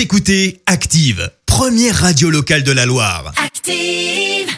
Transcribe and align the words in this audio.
Vous 0.00 0.04
écoutez 0.04 0.62
Active, 0.64 1.30
première 1.44 1.94
radio 1.94 2.30
locale 2.30 2.62
de 2.62 2.72
la 2.72 2.86
Loire. 2.86 3.34
Active. 3.36 4.48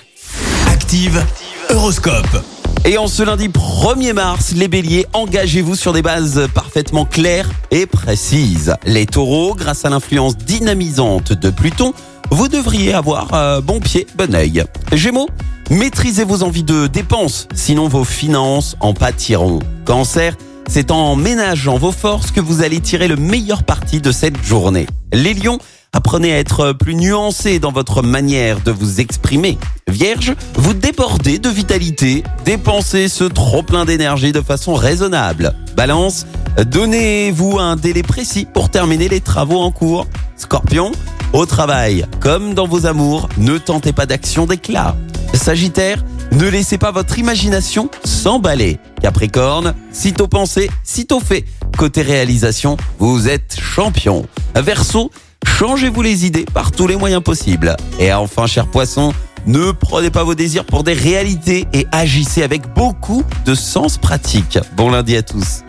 Active, 0.68 1.26
Horoscope. 1.68 2.44
Et 2.84 2.96
en 2.96 3.08
ce 3.08 3.24
lundi 3.24 3.48
1er 3.48 4.12
mars, 4.12 4.52
les 4.54 4.68
béliers, 4.68 5.04
engagez-vous 5.14 5.74
sur 5.74 5.92
des 5.92 6.00
bases 6.00 6.46
parfaitement 6.54 7.04
claires 7.04 7.50
et 7.72 7.86
précises. 7.86 8.76
Les 8.86 9.04
taureaux, 9.04 9.56
grâce 9.56 9.84
à 9.84 9.90
l'influence 9.90 10.36
dynamisante 10.36 11.32
de 11.32 11.50
Pluton, 11.50 11.92
vous 12.30 12.46
devriez 12.46 12.94
avoir 12.94 13.34
euh, 13.34 13.60
bon 13.60 13.80
pied, 13.80 14.06
bon 14.14 14.32
oeil. 14.36 14.62
Gémeaux, 14.92 15.28
maîtrisez 15.70 16.22
vos 16.22 16.44
envies 16.44 16.62
de 16.62 16.86
dépenses, 16.86 17.48
sinon 17.52 17.88
vos 17.88 18.04
finances 18.04 18.76
en 18.78 18.94
pâtiront. 18.94 19.58
Cancer, 19.86 20.36
c'est 20.68 20.92
en 20.92 21.16
ménageant 21.16 21.78
vos 21.78 21.90
forces 21.90 22.30
que 22.30 22.40
vous 22.40 22.62
allez 22.62 22.78
tirer 22.78 23.08
le 23.08 23.16
meilleur 23.16 23.64
parti 23.64 24.00
de 24.00 24.12
cette 24.12 24.40
journée. 24.44 24.86
Les 25.12 25.34
lions, 25.34 25.58
apprenez 25.92 26.32
à 26.32 26.38
être 26.38 26.72
plus 26.72 26.94
nuancé 26.94 27.58
dans 27.58 27.70
votre 27.70 28.02
manière 28.02 28.60
de 28.60 28.70
vous 28.70 29.00
exprimer. 29.00 29.58
Vierge, 29.86 30.34
vous 30.54 30.72
débordez 30.72 31.38
de 31.38 31.50
vitalité, 31.50 32.24
dépensez 32.46 33.08
ce 33.08 33.24
trop 33.24 33.62
plein 33.62 33.84
d'énergie 33.84 34.32
de 34.32 34.40
façon 34.40 34.74
raisonnable. 34.74 35.54
Balance, 35.76 36.26
donnez-vous 36.66 37.58
un 37.58 37.76
délai 37.76 38.02
précis 38.02 38.46
pour 38.52 38.70
terminer 38.70 39.08
les 39.08 39.20
travaux 39.20 39.60
en 39.60 39.70
cours. 39.70 40.06
Scorpion, 40.36 40.92
au 41.34 41.44
travail, 41.44 42.06
comme 42.20 42.54
dans 42.54 42.66
vos 42.66 42.86
amours, 42.86 43.28
ne 43.36 43.58
tentez 43.58 43.92
pas 43.92 44.06
d'action 44.06 44.46
d'éclat. 44.46 44.96
Sagittaire, 45.34 46.02
ne 46.32 46.48
laissez 46.48 46.78
pas 46.78 46.90
votre 46.90 47.18
imagination 47.18 47.90
s'emballer. 48.04 48.78
Capricorne, 49.02 49.74
sitôt 49.92 50.28
pensé, 50.28 50.70
sitôt 50.84 51.20
fait. 51.20 51.44
Côté 51.76 52.00
réalisation, 52.00 52.78
vous 52.98 53.28
êtes 53.28 53.58
champion. 53.60 54.26
Verseau, 54.54 55.10
changez-vous 55.46 56.02
les 56.02 56.26
idées 56.26 56.44
par 56.52 56.72
tous 56.72 56.86
les 56.86 56.96
moyens 56.96 57.22
possibles. 57.22 57.76
Et 57.98 58.12
enfin, 58.12 58.46
cher 58.46 58.66
poisson, 58.66 59.12
ne 59.46 59.72
prenez 59.72 60.10
pas 60.10 60.24
vos 60.24 60.34
désirs 60.34 60.64
pour 60.64 60.84
des 60.84 60.92
réalités 60.92 61.66
et 61.72 61.86
agissez 61.92 62.42
avec 62.42 62.72
beaucoup 62.74 63.24
de 63.44 63.54
sens 63.54 63.98
pratique. 63.98 64.58
Bon 64.76 64.90
lundi 64.90 65.16
à 65.16 65.22
tous. 65.22 65.62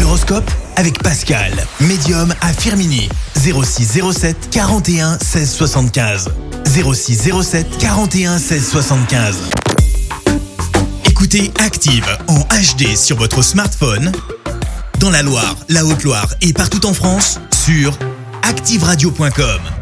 L'horoscope 0.00 0.50
avec 0.76 1.02
Pascal, 1.02 1.52
médium 1.80 2.34
à 2.40 2.52
Firmini. 2.52 3.08
06 3.36 4.00
07 4.12 4.48
41 4.50 5.18
16 5.18 5.50
75. 5.52 6.30
06 6.64 7.30
07 7.42 7.78
41 7.78 8.38
16 8.38 8.68
75. 8.70 9.36
Écoutez 11.04 11.52
Active 11.60 12.06
en 12.26 12.40
HD 12.40 12.96
sur 12.96 13.16
votre 13.16 13.42
smartphone, 13.42 14.10
dans 14.98 15.10
la 15.10 15.22
Loire, 15.22 15.56
la 15.68 15.84
Haute-Loire 15.84 16.34
et 16.40 16.52
partout 16.52 16.84
en 16.86 16.94
France, 16.94 17.38
sur 17.52 17.96
activeradio.com. 18.42 19.81